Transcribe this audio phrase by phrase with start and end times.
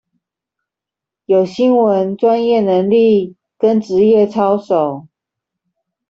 [1.25, 5.07] 有新聞專業能力跟職業操守